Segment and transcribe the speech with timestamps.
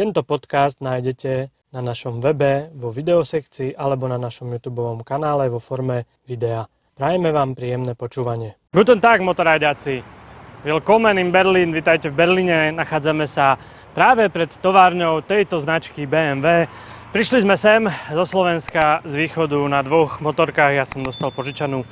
[0.00, 6.08] tento podcast nájdete na našom webe, vo videosekcii alebo na našom YouTube kanále vo forme
[6.24, 6.64] videa.
[6.96, 8.56] Prajeme vám príjemné počúvanie.
[8.72, 10.00] Guten Tag, motorajďaci.
[10.64, 12.72] Willkommen in Berlin, vitajte v Berlíne.
[12.72, 13.60] Nachádzame sa
[13.92, 16.64] práve pred továrňou tejto značky BMW.
[17.12, 20.80] Prišli sme sem zo Slovenska z východu na dvoch motorkách.
[20.80, 21.84] Ja som dostal požičanú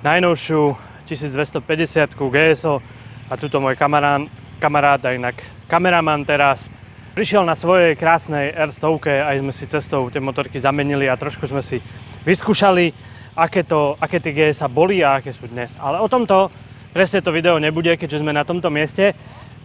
[0.00, 2.80] najnovšiu 1250 GSO
[3.28, 5.36] a tuto môj kamarán, kamarát a inak
[5.68, 6.79] kameraman teraz
[7.20, 11.60] prišiel na svojej krásnej R100 aj sme si cestou tie motorky zamenili a trošku sme
[11.60, 11.76] si
[12.24, 12.96] vyskúšali,
[13.36, 15.76] aké, to, aké tie GSA boli a aké sú dnes.
[15.84, 16.48] Ale o tomto
[16.96, 19.12] presne to video nebude, keďže sme na tomto mieste.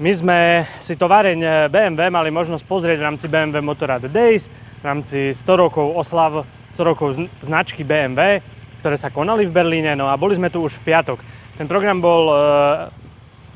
[0.04, 5.31] My sme si továreň BMW mali možnosť pozrieť v rámci BMW Motorrad Days, v rámci
[5.31, 6.44] 100 rokov oslav
[6.76, 8.44] 100 rokov značky BMW,
[8.84, 11.23] ktoré sa konali v Berlíne, no a boli sme tu už v piatok.
[11.56, 12.38] Ten program bol e,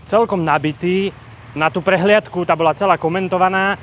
[0.08, 1.12] celkom nabitý.
[1.58, 3.74] Na tú prehliadku tá bola celá komentovaná.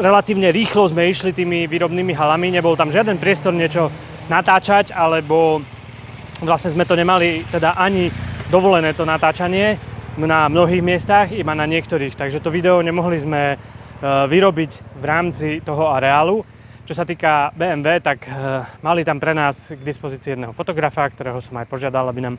[0.00, 3.92] Relatívne rýchlo sme išli tými výrobnými halami, nebol tam žiaden priestor niečo
[4.28, 5.60] natáčať, alebo
[6.40, 8.12] vlastne sme to nemali teda ani
[8.52, 9.76] dovolené to natáčanie
[10.16, 12.16] na mnohých miestach, iba na niektorých.
[12.16, 13.56] Takže to video nemohli sme e,
[14.02, 16.40] vyrobiť v rámci toho areálu.
[16.88, 18.32] Čo sa týka BMW, tak e,
[18.80, 22.36] mali tam pre nás k dispozícii jedného fotografa, ktorého som aj požiadal, aby nám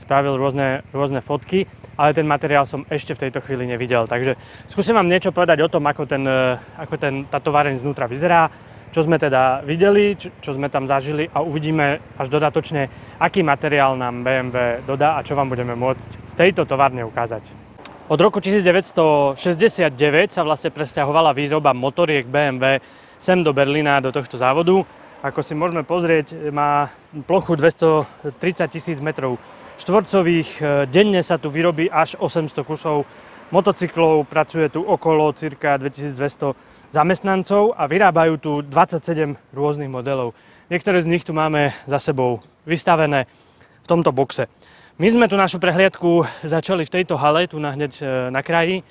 [0.00, 1.68] spravil rôzne, rôzne fotky,
[2.00, 4.08] ale ten materiál som ešte v tejto chvíli nevidel.
[4.08, 4.40] Takže
[4.72, 8.48] skúsim vám niečo povedať o tom, ako, ten, e, ako ten, tá továreň znútra vyzerá,
[8.90, 12.90] čo sme teda videli, čo, čo sme tam zažili a uvidíme až dodatočne,
[13.22, 17.70] aký materiál nám BMW dodá a čo vám budeme môcť z tejto továrne ukázať.
[18.10, 22.82] Od roku 1969 sa vlastne presťahovala výroba motoriek BMW
[23.22, 24.82] sem do Berlína, do tohto závodu.
[25.22, 26.90] Ako si môžeme pozrieť, má
[27.28, 29.38] plochu 230 tisíc metrov
[29.80, 30.50] štvorcových.
[30.60, 33.08] E, denne sa tu vyrobí až 800 kusov
[33.50, 36.54] motocyklov, pracuje tu okolo cirka 2200
[36.92, 40.36] zamestnancov a vyrábajú tu 27 rôznych modelov.
[40.70, 43.26] Niektoré z nich tu máme za sebou vystavené
[43.82, 44.46] v tomto boxe.
[45.00, 48.84] My sme tu našu prehliadku začali v tejto hale, tu na hneď e, na kraji.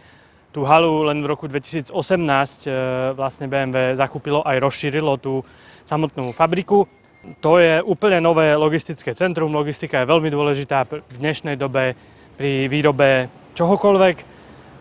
[0.49, 2.69] Tú halu len v roku 2018 e,
[3.13, 5.45] vlastne BMW zakúpilo aj rozšírilo tú
[5.85, 6.89] samotnú fabriku.
[7.19, 9.51] To je úplne nové logistické centrum.
[9.51, 11.91] Logistika je veľmi dôležitá v dnešnej dobe
[12.39, 13.27] pri výrobe
[13.59, 14.17] čohokoľvek.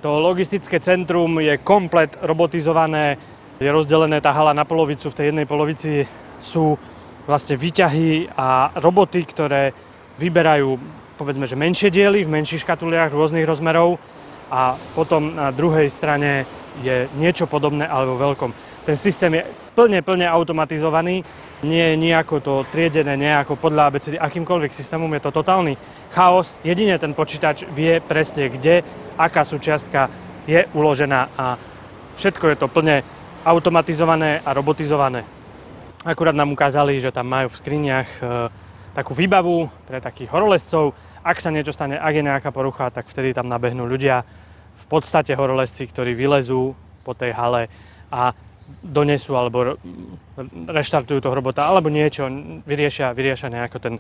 [0.07, 3.19] To logistické centrum je komplet robotizované,
[3.59, 5.11] je rozdelené tá hala na polovicu.
[5.11, 6.07] V tej jednej polovici
[6.39, 6.79] sú
[7.27, 9.75] vlastne výťahy a roboty, ktoré
[10.23, 10.79] vyberajú
[11.19, 13.99] povedzme, že menšie diely v menších škatuliach rôznych rozmerov
[14.47, 16.47] a potom na druhej strane
[16.87, 18.55] je niečo podobné, ale vo veľkom.
[18.89, 19.45] Ten systém je
[19.77, 21.21] plne, plne automatizovaný,
[21.61, 25.77] nie je nejako to triedené, nejako podľa ABCD, akýmkoľvek systémom je to totálny
[26.17, 26.57] chaos.
[26.65, 28.81] Jedine ten počítač vie presne, kde,
[29.21, 30.09] aká súčiastka
[30.49, 31.61] je uložená a
[32.17, 33.05] všetko je to plne
[33.45, 35.21] automatizované a robotizované.
[36.09, 38.49] Akurát nám ukázali, že tam majú v skriniach e,
[38.97, 40.97] takú výbavu pre takých horolezcov.
[41.21, 44.25] Ak sa niečo stane, ak je nejaká porucha, tak vtedy tam nabehnú ľudia,
[44.81, 46.73] v podstate horolezci, ktorí vylezú
[47.05, 47.69] po tej hale
[48.09, 48.33] a
[48.85, 49.77] donesú alebo
[50.69, 52.29] reštartujú toho robota alebo niečo,
[52.65, 53.95] vyriešia, vyriešia nejako ten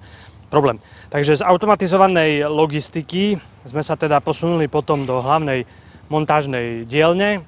[0.48, 0.80] problém.
[1.12, 5.68] Takže z automatizovanej logistiky sme sa teda posunuli potom do hlavnej
[6.08, 7.44] montážnej dielne.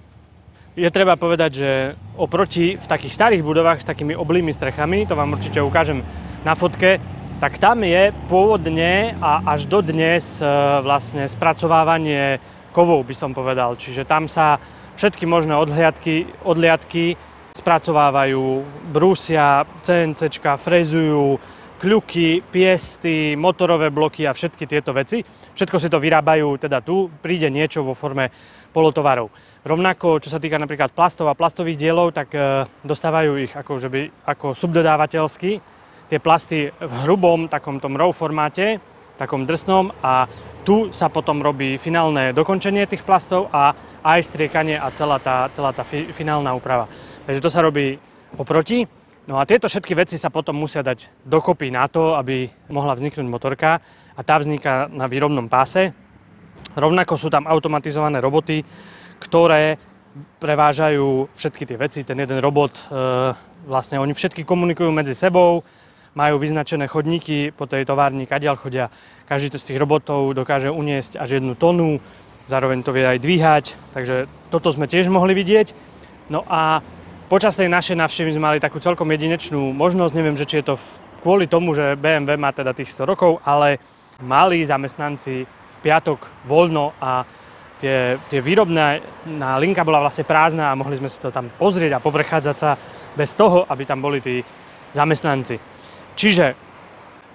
[0.76, 1.70] Je treba povedať, že
[2.14, 6.04] oproti v takých starých budovách s takými oblými strechami, to vám určite ukážem
[6.46, 7.00] na fotke,
[7.40, 10.44] tak tam je pôvodne a až dodnes e,
[10.84, 12.36] vlastne spracovávanie
[12.76, 13.80] kovov, by som povedal.
[13.80, 14.60] Čiže tam sa
[15.00, 17.16] všetky možné odhliadky, odliadky
[17.56, 18.60] spracovávajú,
[18.92, 20.28] brúsia, CNC,
[20.60, 21.40] frezujú,
[21.80, 25.24] kľuky, piesty, motorové bloky a všetky tieto veci.
[25.56, 28.28] Všetko si to vyrábajú, teda tu príde niečo vo forme
[28.76, 29.32] polotovarov.
[29.64, 33.88] Rovnako, čo sa týka napríklad plastov a plastových dielov, tak e, dostávajú ich ako, že
[33.88, 35.50] by, ako subdodávateľsky.
[36.12, 38.80] Tie plasty v hrubom takom tom raw formáte,
[39.16, 40.28] takom drsnom a
[40.64, 43.72] tu sa potom robí finálne dokončenie tých plastov a
[44.04, 46.88] aj striekanie a celá tá, celá tá fi, finálna úprava.
[47.24, 47.96] Takže to sa robí
[48.36, 48.84] oproti.
[49.28, 53.26] No a tieto všetky veci sa potom musia dať dokopy na to, aby mohla vzniknúť
[53.28, 53.78] motorka
[54.16, 55.92] a tá vzniká na výrobnom páse.
[56.74, 58.64] Rovnako sú tam automatizované roboty,
[59.20, 59.78] ktoré
[60.42, 62.00] prevážajú všetky tie veci.
[62.02, 62.82] Ten jeden robot, e,
[63.70, 65.62] vlastne oni všetky komunikujú medzi sebou,
[66.14, 68.90] majú vyznačené chodníky po tej továrni, kadiaľ chodia.
[69.30, 72.02] Každý z tých robotov dokáže uniesť až jednu tonu,
[72.50, 73.64] zároveň to vie aj dvíhať,
[73.94, 75.70] takže toto sme tiež mohli vidieť.
[76.30, 76.82] No a
[77.30, 80.82] počas tej našej návštevy sme mali takú celkom jedinečnú možnosť, neviem, že či je to
[81.22, 83.78] kvôli tomu, že BMW má teda tých 100 rokov, ale
[84.18, 87.22] mali zamestnanci v piatok voľno a
[87.80, 91.96] tie, tie výrobné na linka bola vlastne prázdna a mohli sme si to tam pozrieť
[91.96, 92.76] a poprechádzať sa
[93.16, 94.44] bez toho, aby tam boli tí
[94.92, 95.79] zamestnanci.
[96.14, 96.54] Čiže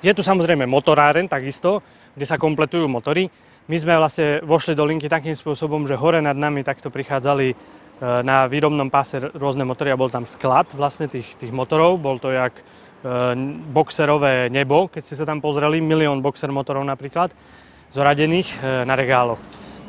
[0.05, 1.81] je tu samozrejme motoráren takisto,
[2.13, 3.27] kde sa kompletujú motory.
[3.65, 7.55] My sme vlastne vošli do linky takým spôsobom, že hore nad nami takto prichádzali e,
[8.21, 11.97] na výrobnom páse rôzne motory a bol tam sklad vlastne tých, tých motorov.
[11.97, 12.63] Bol to jak e,
[13.73, 17.33] boxerové nebo, keď ste sa tam pozreli, milión boxer motorov napríklad,
[17.89, 19.41] zoradených e, na regáloch.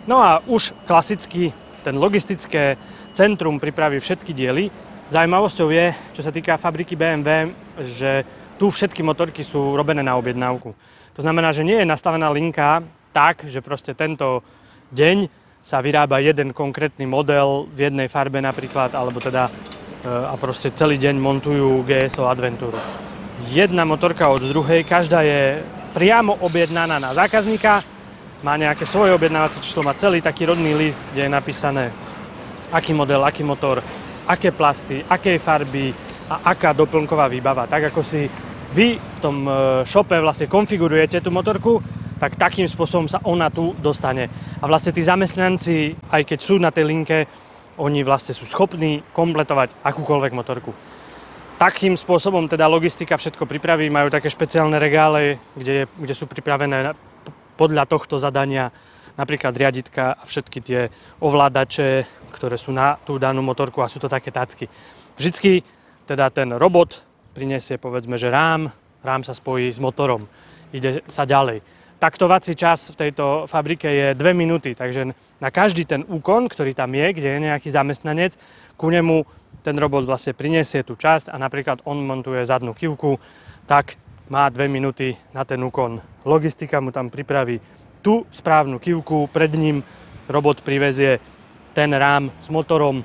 [0.08, 1.52] No a už klasicky
[1.84, 2.80] ten logistické
[3.12, 4.72] centrum pripraví všetky diely.
[5.12, 8.26] Zajímavosťou je, čo sa týka fabriky BMW, že
[8.56, 10.72] tu všetky motorky sú robené na objednávku.
[11.16, 14.44] To znamená, že nie je nastavená linka tak, že proste tento
[14.92, 15.28] deň
[15.64, 19.52] sa vyrába jeden konkrétny model v jednej farbe napríklad, alebo teda e,
[20.06, 22.78] a proste celý deň montujú GSO Adventuru.
[23.50, 25.60] Jedna motorka od druhej, každá je
[25.96, 27.82] priamo objednaná na zákazníka,
[28.44, 31.84] má nejaké svoje objednávacie číslo, má celý taký rodný list, kde je napísané,
[32.70, 33.80] aký model, aký motor,
[34.28, 37.70] aké plasty, aké farby a aká doplnková výbava.
[37.70, 38.26] Tak ako si
[38.74, 39.46] vy v tom
[39.86, 41.78] šope e, vlastne konfigurujete tú motorku,
[42.16, 44.28] tak takým spôsobom sa ona tu dostane.
[44.60, 47.28] A vlastne tí zamestnanci, aj keď sú na tej linke,
[47.76, 50.72] oni vlastne sú schopní kompletovať akúkoľvek motorku.
[51.56, 56.92] Takým spôsobom teda logistika všetko pripraví, majú také špeciálne regále, kde, kde sú pripravené
[57.56, 58.68] podľa tohto zadania
[59.16, 60.80] napríklad riaditka a všetky tie
[61.24, 62.04] ovládače,
[62.36, 64.68] ktoré sú na tú danú motorku a sú to také tácky.
[65.16, 65.64] Vždycky
[66.06, 67.02] teda ten robot
[67.34, 68.72] prinesie povedzme, že rám,
[69.04, 70.24] rám sa spojí s motorom,
[70.72, 71.60] ide sa ďalej.
[71.96, 76.92] Taktovací čas v tejto fabrike je 2 minúty, takže na každý ten úkon, ktorý tam
[76.92, 78.36] je, kde je nejaký zamestnanec,
[78.76, 79.24] ku nemu
[79.64, 83.16] ten robot vlastne prinesie tú časť a napríklad on montuje zadnú kivku,
[83.64, 83.96] tak
[84.28, 85.98] má 2 minúty na ten úkon.
[86.28, 87.58] Logistika mu tam pripraví
[88.04, 89.80] tú správnu kivku, pred ním
[90.28, 91.18] robot privezie
[91.72, 93.00] ten rám s motorom,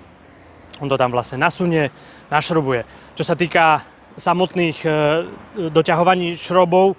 [0.82, 1.90] on to tam vlastne nasunie,
[2.32, 2.88] našrobuje.
[3.14, 3.84] Čo sa týka
[4.16, 4.90] samotných e,
[5.70, 6.96] doťahovaní šrobov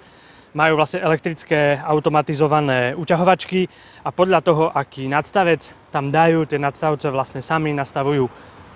[0.53, 3.65] majú vlastne elektrické automatizované uťahovačky
[4.05, 8.29] a podľa toho, aký nadstavec tam dajú, tie nadstavce vlastne sami nastavujú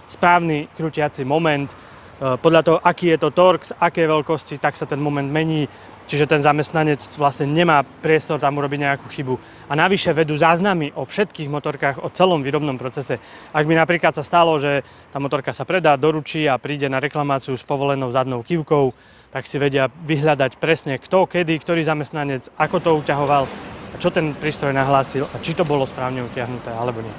[0.09, 1.69] správny krútiaci moment.
[2.18, 5.69] E, podľa toho, aký je to torx, aké veľkosti, tak sa ten moment mení.
[6.08, 9.36] Čiže ten zamestnanec vlastne nemá priestor tam urobiť nejakú chybu.
[9.68, 13.19] A navyše vedú záznamy o všetkých motorkách, o celom výrobnom procese.
[13.52, 17.60] Ak by napríklad sa stalo, že tá motorka sa predá, doručí a príde na reklamáciu
[17.60, 18.96] s povolenou zadnou kývkou,
[19.36, 23.44] tak si vedia vyhľadať presne kto, kedy, ktorý zamestnanec, ako to uťahoval
[23.92, 27.12] a čo ten prístroj nahlásil a či to bolo správne utiahnuté alebo nie.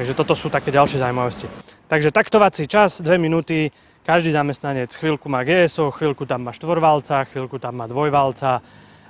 [0.00, 1.46] Takže toto sú také ďalšie zaujímavosti.
[1.86, 3.68] Takže taktovací čas, 2 minúty,
[4.04, 8.60] každý zamestnanec chvíľku má GSO, chvíľku tam má štvorvalca, chvíľku tam má dvojvalca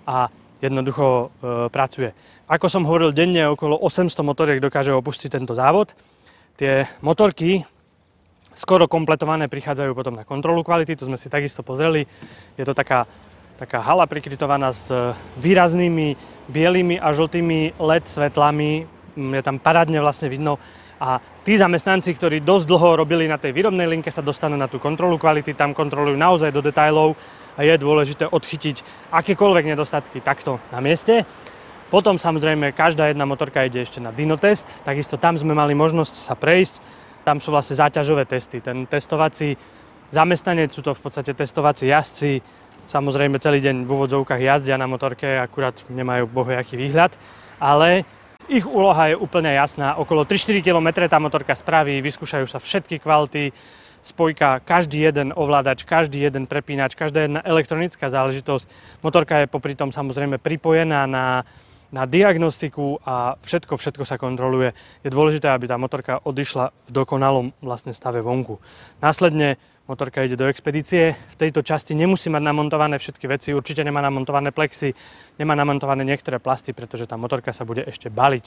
[0.07, 0.31] a
[0.63, 1.27] jednoducho e,
[1.69, 2.15] pracuje.
[2.47, 5.99] Ako som hovoril, denne okolo 800 motoriek dokáže opustiť tento závod.
[6.55, 7.67] Tie motorky
[8.55, 12.07] skoro kompletované prichádzajú potom na kontrolu kvality, to sme si takisto pozreli.
[12.55, 13.11] Je to taká,
[13.59, 14.95] taká hala prikrytovaná s
[15.43, 16.15] výraznými
[16.47, 18.87] bielými a žltými LED svetlami.
[19.19, 20.63] Je tam parádne vlastne vidno
[21.01, 24.79] a tí zamestnanci, ktorí dosť dlho robili na tej výrobnej linke, sa dostanú na tú
[24.79, 27.19] kontrolu kvality, tam kontrolujú naozaj do detailov
[27.59, 31.27] a je dôležité odchytiť akékoľvek nedostatky takto na mieste.
[31.91, 36.35] Potom samozrejme každá jedna motorka ide ešte na dinotest, takisto tam sme mali možnosť sa
[36.35, 36.83] prejsť.
[37.25, 38.61] Tam sú vlastne záťažové testy.
[38.61, 39.57] Ten testovací
[40.13, 42.45] zamestnanec sú to v podstate testovací jazdci,
[42.85, 47.17] samozrejme celý deň v úvodzovkách jazdia na motorke, akurát nemajú bohojaký výhľad,
[47.57, 48.05] ale
[48.49, 49.97] ich úloha je úplne jasná.
[49.97, 53.53] Okolo 3-4 km tá motorka spraví, vyskúšajú sa všetky kvality,
[54.05, 58.69] spojka, každý jeden ovládač, každý jeden prepínač, každá jedna elektronická záležitosť.
[59.01, 61.49] Motorka je popri tom samozrejme pripojená na,
[61.89, 64.77] na diagnostiku a všetko, všetko sa kontroluje.
[65.01, 68.61] Je dôležité, aby tá motorka odišla v dokonalom vlastne stave vonku.
[69.01, 71.13] Následne motorka ide do expedície.
[71.13, 74.97] V tejto časti nemusí mať namontované všetky veci, určite nemá namontované plexy,
[75.37, 78.45] nemá namontované niektoré plasty, pretože tá motorka sa bude ešte baliť.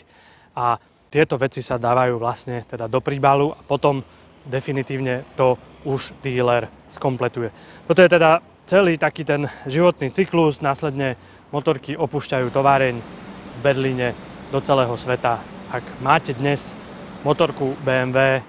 [0.57, 0.81] A
[1.13, 4.01] tieto veci sa dávajú vlastne teda do príbalu a potom
[4.49, 7.53] definitívne to už dealer skompletuje.
[7.85, 11.15] Toto je teda celý taký ten životný cyklus, následne
[11.53, 14.11] motorky opúšťajú továreň v Berlíne
[14.51, 15.39] do celého sveta.
[15.71, 16.75] Ak máte dnes
[17.23, 18.43] motorku BMW,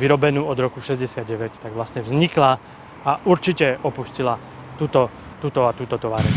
[0.00, 2.56] vyrobenú od roku 69, tak vlastne vznikla
[3.04, 4.40] a určite opustila
[4.80, 5.12] túto,
[5.44, 6.32] túto a túto továreň.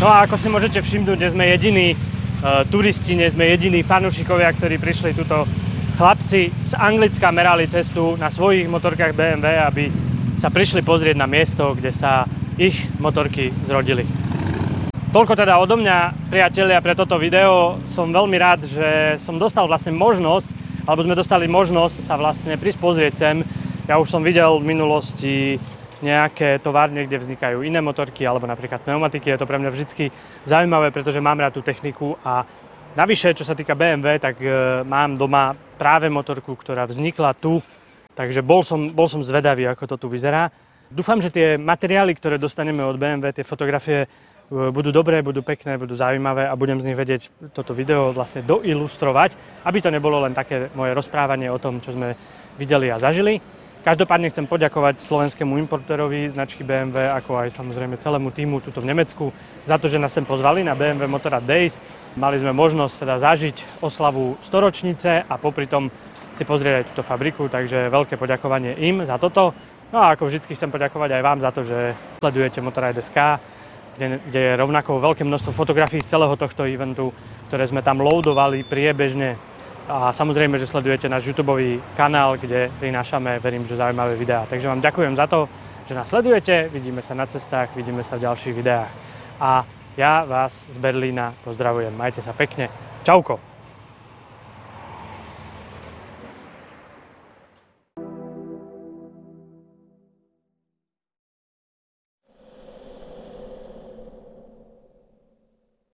[0.00, 4.48] No a ako si môžete všimnúť, dnes sme jediní uh, turisti, nie sme jediní fanúšikovia,
[4.56, 5.44] ktorí prišli tuto
[6.00, 9.84] chlapci z Anglicka merali cestu na svojich motorkách BMW, aby
[10.40, 12.24] sa prišli pozrieť na miesto, kde sa
[12.56, 14.08] ich motorky zrodili.
[15.12, 17.76] Toľko teda odo mňa, priatelia, pre toto video.
[17.92, 22.82] Som veľmi rád, že som dostal vlastne možnosť, alebo sme dostali možnosť sa vlastne prísť
[23.14, 23.46] sem.
[23.86, 25.58] Ja už som videl v minulosti
[26.02, 29.30] nejaké továrne, kde vznikajú iné motorky alebo napríklad pneumatiky.
[29.30, 30.10] Je to pre mňa vždy
[30.42, 32.42] zaujímavé, pretože mám rád tú techniku a
[32.98, 37.62] navyše, čo sa týka BMW, tak e, mám doma práve motorku, ktorá vznikla tu.
[38.12, 40.50] Takže bol som, bol som zvedavý, ako to tu vyzerá.
[40.92, 44.04] Dúfam, že tie materiály, ktoré dostaneme od BMW, tie fotografie
[44.52, 49.32] budú dobré, budú pekné, budú zaujímavé a budem z nich vedieť toto video vlastne doilustrovať,
[49.64, 52.12] aby to nebolo len také moje rozprávanie o tom, čo sme
[52.60, 53.40] videli a zažili.
[53.82, 59.34] Každopádne chcem poďakovať slovenskému importérovi značky BMW, ako aj samozrejme celému týmu tuto v Nemecku,
[59.66, 61.82] za to, že nás sem pozvali na BMW Motorrad Days.
[62.14, 65.90] Mali sme možnosť teda zažiť oslavu storočnice a popri tom
[66.30, 69.50] si pozrieť aj túto fabriku, takže veľké poďakovanie im za toto.
[69.90, 73.18] No a ako vždy chcem poďakovať aj vám za to, že sledujete Motorrad.sk,
[73.96, 77.12] kde, kde je rovnako veľké množstvo fotografií z celého tohto eventu,
[77.48, 79.36] ktoré sme tam loadovali priebežne.
[79.90, 84.46] A samozrejme, že sledujete náš YouTube kanál, kde prinášame, verím, že zaujímavé videá.
[84.46, 85.50] Takže vám ďakujem za to,
[85.84, 88.90] že nás sledujete, vidíme sa na cestách, vidíme sa v ďalších videách.
[89.42, 89.66] A
[89.98, 91.92] ja vás z Berlína pozdravujem.
[91.92, 92.72] Majte sa pekne.
[93.04, 93.51] Čauko.